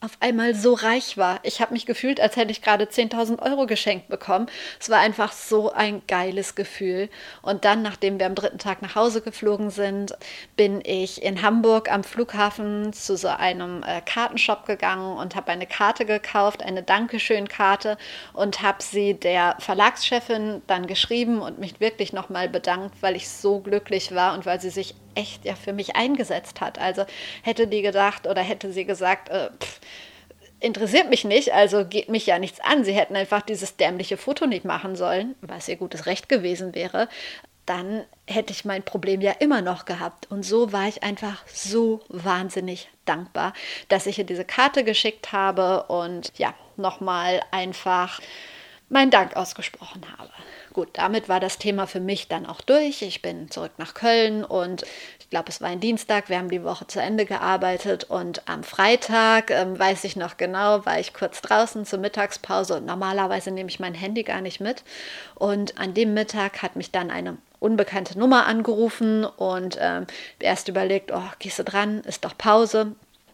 [0.00, 1.40] auf einmal so reich war.
[1.42, 4.46] Ich habe mich gefühlt, als hätte ich gerade 10.000 Euro geschenkt bekommen.
[4.78, 7.08] Es war einfach so ein geiles Gefühl.
[7.42, 10.16] Und dann, nachdem wir am dritten Tag nach Hause geflogen sind,
[10.56, 15.66] bin ich in Hamburg am Flughafen zu so einem äh, Kartenshop gegangen und habe eine
[15.66, 17.98] Karte gekauft, eine Dankeschön-Karte
[18.34, 23.58] und habe sie der Verlagschefin dann geschrieben und mich wirklich nochmal bedankt, weil ich so
[23.58, 26.78] glücklich war und weil sie sich echt ja für mich eingesetzt hat.
[26.78, 27.04] Also
[27.42, 29.80] hätte die gedacht oder hätte sie gesagt, äh, pff,
[30.60, 32.84] interessiert mich nicht, also geht mich ja nichts an.
[32.84, 37.08] Sie hätten einfach dieses dämliche Foto nicht machen sollen, was ihr gutes Recht gewesen wäre.
[37.66, 40.30] Dann hätte ich mein Problem ja immer noch gehabt.
[40.30, 43.52] Und so war ich einfach so wahnsinnig dankbar,
[43.88, 48.20] dass ich ihr diese Karte geschickt habe und ja, nochmal einfach
[48.88, 50.30] meinen Dank ausgesprochen habe.
[50.78, 53.02] Gut, damit war das Thema für mich dann auch durch.
[53.02, 54.84] Ich bin zurück nach Köln und
[55.18, 56.28] ich glaube, es war ein Dienstag.
[56.28, 60.86] Wir haben die Woche zu Ende gearbeitet und am Freitag, ähm, weiß ich noch genau,
[60.86, 64.84] war ich kurz draußen zur Mittagspause und normalerweise nehme ich mein Handy gar nicht mit.
[65.34, 70.06] Und an dem Mittag hat mich dann eine unbekannte Nummer angerufen und ähm,
[70.38, 72.92] erst überlegt, oh, gehst du dran, ist doch Pause.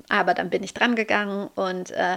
[0.09, 2.17] Aber dann bin ich dran gegangen und äh,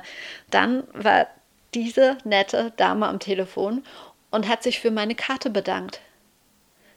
[0.51, 1.27] dann war
[1.73, 3.83] diese nette Dame am Telefon
[4.37, 5.99] und hat sich für meine Karte bedankt.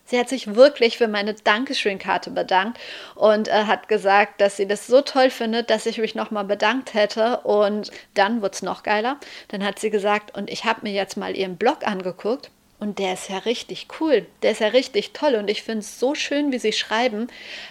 [0.05, 2.79] Sie hat sich wirklich für meine Dankeschön-Karte bedankt
[3.15, 6.93] und äh, hat gesagt, dass sie das so toll findet, dass ich mich nochmal bedankt
[6.93, 7.37] hätte.
[7.39, 9.17] Und dann wurde es noch geiler.
[9.47, 12.51] Dann hat sie gesagt, und ich habe mir jetzt mal ihren Blog angeguckt.
[12.79, 14.27] Und der ist ja richtig cool.
[14.43, 15.33] Der ist ja richtig toll.
[15.33, 17.25] Und ich finde es so schön, wie Sie schreiben.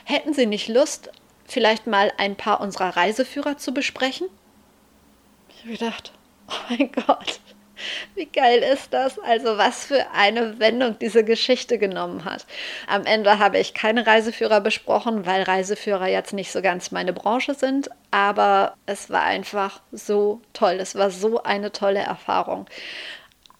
[0.05, 1.11] Hätten Sie nicht Lust,
[1.47, 4.27] vielleicht mal ein paar unserer Reiseführer zu besprechen?
[5.49, 6.13] Ich habe gedacht,
[6.49, 7.39] oh mein Gott,
[8.15, 9.19] wie geil ist das?
[9.19, 12.47] Also was für eine Wendung diese Geschichte genommen hat.
[12.87, 17.55] Am Ende habe ich keine Reiseführer besprochen, weil Reiseführer jetzt nicht so ganz meine Branche
[17.55, 20.79] sind, aber es war einfach so toll.
[20.81, 22.67] Es war so eine tolle Erfahrung.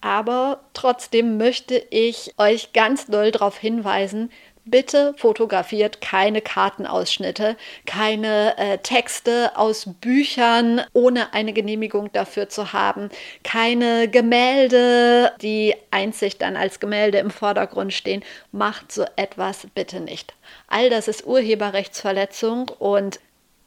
[0.01, 4.31] Aber trotzdem möchte ich euch ganz doll darauf hinweisen,
[4.71, 7.57] Bitte fotografiert keine Kartenausschnitte,
[7.87, 13.11] keine äh, Texte aus Büchern, ohne eine Genehmigung dafür zu haben,
[13.43, 18.23] keine Gemälde, die einzig dann als Gemälde im Vordergrund stehen.
[18.53, 20.35] Macht so etwas bitte nicht.
[20.69, 23.19] All das ist Urheberrechtsverletzung und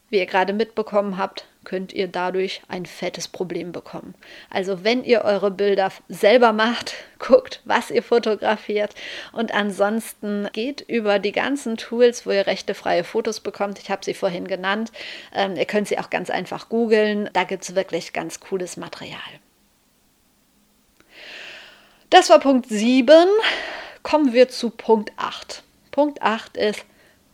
[0.09, 4.13] wie ihr gerade mitbekommen habt, könnt ihr dadurch ein fettes Problem bekommen.
[4.49, 8.93] Also wenn ihr eure Bilder selber macht, guckt, was ihr fotografiert
[9.31, 13.79] und ansonsten geht über die ganzen Tools, wo ihr rechtefreie Fotos bekommt.
[13.79, 14.91] Ich habe sie vorhin genannt.
[15.33, 17.29] Ähm, ihr könnt sie auch ganz einfach googeln.
[17.33, 19.19] Da gibt es wirklich ganz cooles Material.
[22.09, 23.27] Das war Punkt 7.
[24.03, 25.63] Kommen wir zu Punkt 8.
[25.91, 26.85] Punkt 8 ist,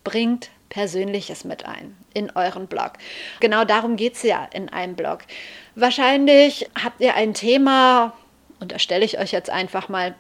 [0.04, 2.94] bringt Persönliches mit ein in euren Blog.
[3.40, 5.20] Genau darum geht es ja in einem Blog.
[5.76, 8.14] Wahrscheinlich habt ihr ein Thema,
[8.60, 10.16] und da stelle ich euch jetzt einfach mal,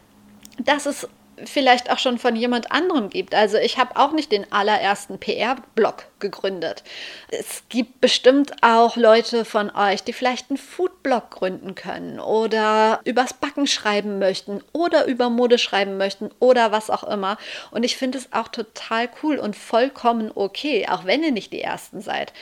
[0.58, 1.08] das es
[1.46, 3.34] vielleicht auch schon von jemand anderem gibt.
[3.34, 6.84] Also ich habe auch nicht den allerersten PR-Blog gegründet.
[7.30, 13.34] Es gibt bestimmt auch Leute von euch, die vielleicht einen Food-Blog gründen können oder übers
[13.34, 17.38] Backen schreiben möchten oder über Mode schreiben möchten oder was auch immer.
[17.72, 21.62] Und ich finde es auch total cool und vollkommen okay, auch wenn ihr nicht die
[21.62, 22.34] Ersten seid.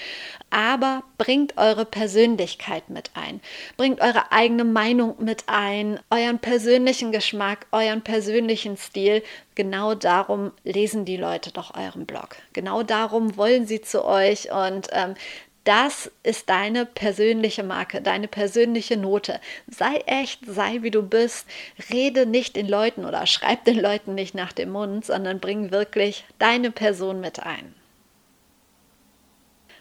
[0.49, 3.41] Aber bringt eure Persönlichkeit mit ein,
[3.75, 9.23] bringt eure eigene Meinung mit ein, euren persönlichen Geschmack, euren persönlichen Stil,
[9.57, 12.37] genau darum lesen die Leute doch euren Blog.
[12.53, 15.15] Genau darum wollen sie zu euch und ähm,
[15.63, 19.41] das ist deine persönliche Marke, deine persönliche Note.
[19.67, 21.45] Sei echt, sei wie du bist.
[21.91, 26.23] Rede nicht den Leuten oder schreib den Leuten nicht nach dem Mund, sondern bring wirklich
[26.39, 27.73] deine Person mit ein.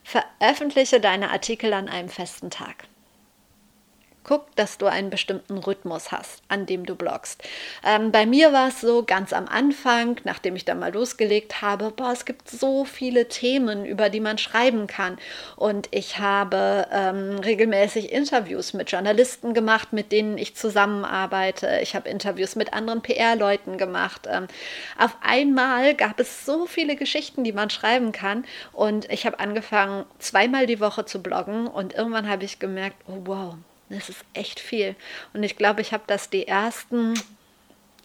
[0.02, 2.84] Veröffentliche deine Artikel an einem festen Tag.
[4.26, 7.44] Guck, dass du einen bestimmten Rhythmus hast, an dem du bloggst.
[7.84, 11.92] Ähm, bei mir war es so, ganz am Anfang, nachdem ich dann mal losgelegt habe,
[11.92, 15.16] boah, es gibt so viele Themen, über die man schreiben kann.
[15.54, 21.78] Und ich habe ähm, regelmäßig Interviews mit Journalisten gemacht, mit denen ich zusammenarbeite.
[21.80, 24.26] Ich habe Interviews mit anderen PR-Leuten gemacht.
[24.28, 24.48] Ähm,
[24.98, 28.44] auf einmal gab es so viele Geschichten, die man schreiben kann.
[28.72, 31.68] Und ich habe angefangen, zweimal die Woche zu bloggen.
[31.68, 33.54] Und irgendwann habe ich gemerkt, oh wow,
[33.88, 34.96] das ist echt viel.
[35.32, 37.14] Und ich glaube, ich habe das die ersten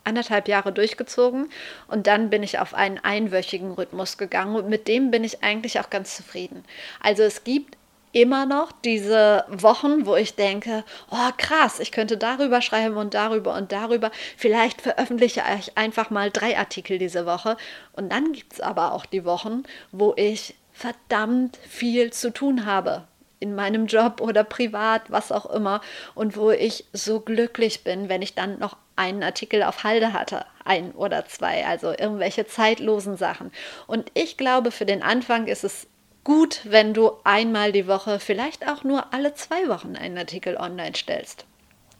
[0.03, 1.49] anderthalb Jahre durchgezogen
[1.87, 5.79] und dann bin ich auf einen einwöchigen Rhythmus gegangen und mit dem bin ich eigentlich
[5.79, 6.63] auch ganz zufrieden.
[7.01, 7.77] Also es gibt
[8.11, 13.55] immer noch diese Wochen, wo ich denke, oh krass, ich könnte darüber schreiben und darüber
[13.55, 14.11] und darüber.
[14.37, 17.55] Vielleicht veröffentliche ich einfach mal drei Artikel diese Woche.
[17.93, 23.03] Und dann gibt es aber auch die Wochen, wo ich verdammt viel zu tun habe
[23.41, 25.81] in meinem Job oder privat, was auch immer,
[26.15, 30.45] und wo ich so glücklich bin, wenn ich dann noch einen Artikel auf Halde hatte,
[30.63, 33.51] ein oder zwei, also irgendwelche zeitlosen Sachen.
[33.87, 35.87] Und ich glaube, für den Anfang ist es
[36.23, 40.95] gut, wenn du einmal die Woche, vielleicht auch nur alle zwei Wochen einen Artikel online
[40.95, 41.45] stellst.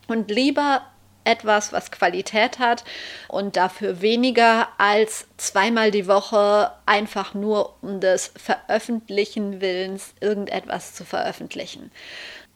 [0.08, 0.84] Und lieber
[1.24, 2.84] etwas, was Qualität hat
[3.28, 11.06] und dafür weniger als zweimal die Woche einfach nur um des Veröffentlichen Willens irgendetwas zu
[11.06, 11.92] veröffentlichen.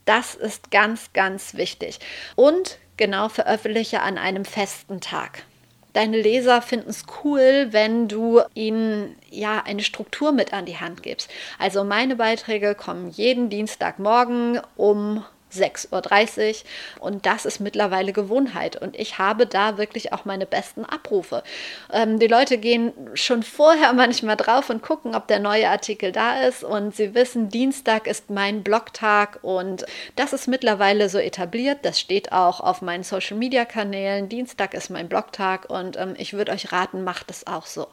[0.05, 1.99] Das ist ganz, ganz wichtig.
[2.35, 5.43] Und genau veröffentliche an einem festen Tag.
[5.93, 11.03] Deine Leser finden es cool, wenn du ihnen ja eine Struktur mit an die Hand
[11.03, 11.31] gibst.
[11.57, 15.23] Also meine Beiträge kommen jeden Dienstagmorgen um
[15.55, 16.63] 6.30
[16.99, 21.43] Uhr und das ist mittlerweile Gewohnheit und ich habe da wirklich auch meine besten Abrufe.
[21.91, 26.41] Ähm, die Leute gehen schon vorher manchmal drauf und gucken, ob der neue Artikel da
[26.41, 31.79] ist und sie wissen, Dienstag ist mein Blogtag und das ist mittlerweile so etabliert.
[31.83, 34.29] Das steht auch auf meinen Social Media Kanälen.
[34.29, 37.87] Dienstag ist mein Blogtag und ähm, ich würde euch raten, macht es auch so.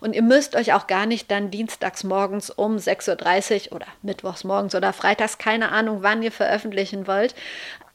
[0.00, 4.44] Und ihr müsst euch auch gar nicht dann dienstags morgens um 6.30 Uhr oder mittwochs
[4.44, 7.34] morgens oder freitags, keine Ahnung, wann ihr veröffentlichen wollt,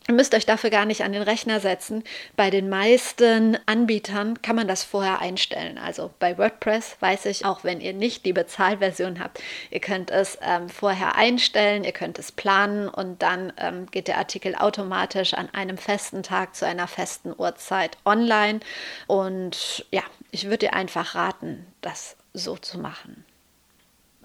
[0.07, 2.03] Ihr müsst euch dafür gar nicht an den Rechner setzen.
[2.35, 5.77] Bei den meisten Anbietern kann man das vorher einstellen.
[5.77, 10.37] Also bei WordPress weiß ich, auch wenn ihr nicht die Bezahlversion habt, ihr könnt es
[10.41, 15.49] ähm, vorher einstellen, ihr könnt es planen und dann ähm, geht der Artikel automatisch an
[15.53, 18.59] einem festen Tag zu einer festen Uhrzeit online.
[19.07, 23.23] Und ja, ich würde dir einfach raten, das so zu machen.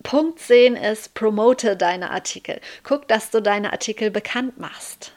[0.02, 2.60] Punkt 10 ist, promote deine Artikel.
[2.82, 5.12] Guck, dass du deine Artikel bekannt machst.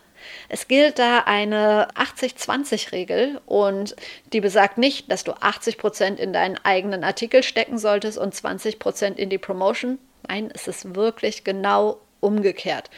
[0.49, 3.95] Es gilt da eine 80-20-Regel und
[4.33, 8.77] die besagt nicht, dass du 80 Prozent in deinen eigenen Artikel stecken solltest und 20
[8.77, 9.97] Prozent in die Promotion.
[10.27, 12.89] Nein, es ist wirklich genau umgekehrt.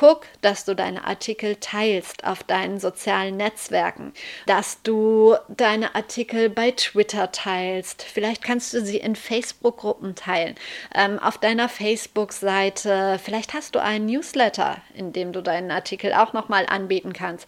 [0.00, 4.14] Guck, dass du deine Artikel teilst auf deinen sozialen Netzwerken,
[4.46, 8.02] dass du deine Artikel bei Twitter teilst.
[8.02, 10.54] Vielleicht kannst du sie in Facebook-Gruppen teilen,
[10.94, 13.20] ähm, auf deiner Facebook-Seite.
[13.22, 17.46] Vielleicht hast du einen Newsletter, in dem du deinen Artikel auch nochmal anbieten kannst.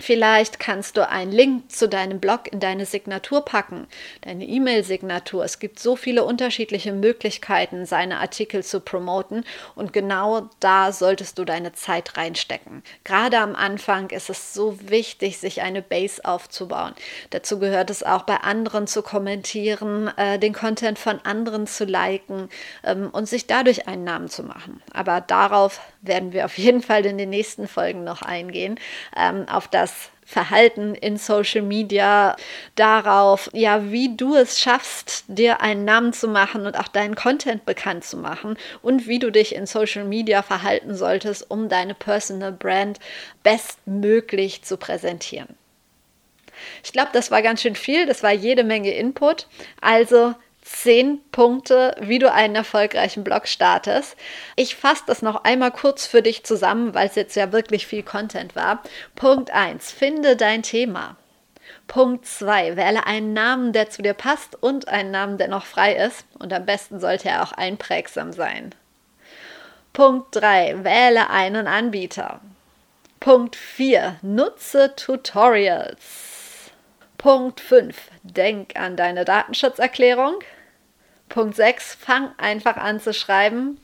[0.00, 3.88] Vielleicht kannst du einen Link zu deinem Blog in deine Signatur packen,
[4.20, 5.44] deine E-Mail-Signatur.
[5.44, 9.44] Es gibt so viele unterschiedliche Möglichkeiten, seine Artikel zu promoten
[9.74, 12.82] und genau da solltest du deine Zeit reinstecken.
[13.02, 16.94] Gerade am Anfang ist es so wichtig, sich eine Base aufzubauen.
[17.30, 22.48] Dazu gehört es auch, bei anderen zu kommentieren, äh, den Content von anderen zu liken
[22.84, 24.80] ähm, und sich dadurch einen Namen zu machen.
[24.92, 28.78] Aber darauf werden wir auf jeden Fall in den nächsten Folgen noch eingehen,
[29.16, 32.36] ähm, auf das Verhalten in Social Media,
[32.74, 37.64] darauf, ja, wie du es schaffst, dir einen Namen zu machen und auch deinen Content
[37.64, 42.52] bekannt zu machen und wie du dich in Social Media verhalten solltest, um deine Personal
[42.52, 42.98] Brand
[43.42, 45.48] bestmöglich zu präsentieren.
[46.84, 49.46] Ich glaube, das war ganz schön viel, das war jede Menge Input.
[49.80, 50.34] Also
[50.68, 54.16] zehn Punkte, wie du einen erfolgreichen Blog startest.
[54.54, 58.02] Ich fasse das noch einmal kurz für dich zusammen, weil es jetzt ja wirklich viel
[58.02, 58.82] Content war.
[59.16, 61.16] Punkt 1, finde dein Thema.
[61.86, 65.94] Punkt 2, wähle einen Namen, der zu dir passt und einen Namen, der noch frei
[65.94, 66.26] ist.
[66.38, 68.74] Und am besten sollte er auch einprägsam sein.
[69.94, 72.40] Punkt 3, wähle einen Anbieter.
[73.20, 76.70] Punkt 4, nutze Tutorials.
[77.16, 80.38] Punkt 5, denk an deine Datenschutzerklärung.
[81.28, 83.80] Punkt 6, fang einfach an zu schreiben.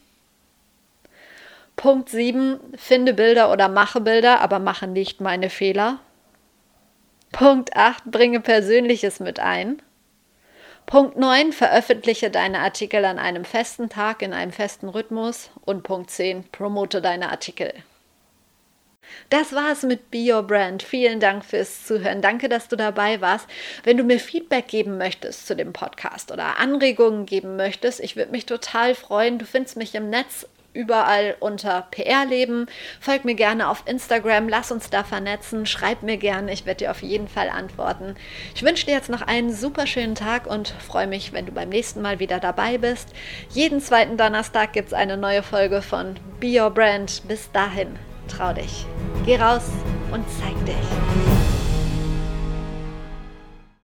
[1.76, 5.98] Punkt 7, finde Bilder oder mache Bilder, aber mache nicht meine Fehler.
[7.32, 9.82] Punkt 8, bringe Persönliches mit ein.
[10.86, 15.50] Punkt 9, veröffentliche deine Artikel an einem festen Tag in einem festen Rhythmus.
[15.64, 17.72] Und Punkt 10, promote deine Artikel.
[19.30, 20.82] Das war's mit Be Your Brand.
[20.82, 22.22] Vielen Dank fürs Zuhören.
[22.22, 23.46] Danke, dass du dabei warst.
[23.82, 28.32] Wenn du mir Feedback geben möchtest zu dem Podcast oder Anregungen geben möchtest, ich würde
[28.32, 29.38] mich total freuen.
[29.38, 32.66] Du findest mich im Netz überall unter PR-Leben.
[33.00, 36.90] Folg mir gerne auf Instagram, lass uns da vernetzen, schreib mir gerne, ich werde dir
[36.90, 38.16] auf jeden Fall antworten.
[38.54, 41.68] Ich wünsche dir jetzt noch einen super schönen Tag und freue mich, wenn du beim
[41.68, 43.08] nächsten Mal wieder dabei bist.
[43.50, 47.22] Jeden zweiten Donnerstag gibt es eine neue Folge von Be Your Brand.
[47.28, 47.96] Bis dahin.
[48.28, 48.86] Trau dich.
[49.24, 49.70] Geh raus
[50.12, 51.33] und zeig dich.